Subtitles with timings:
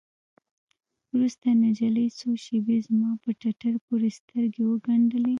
[1.13, 5.29] وروسته نجلۍ څو شېبې زما په ټټر پورې سترګې وگنډلې.